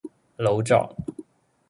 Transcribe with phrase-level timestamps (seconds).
[0.37, 0.95] 老作